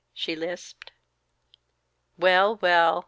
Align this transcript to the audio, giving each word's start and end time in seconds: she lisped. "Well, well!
she 0.15 0.35
lisped. 0.35 0.91
"Well, 2.17 2.55
well! 2.59 2.99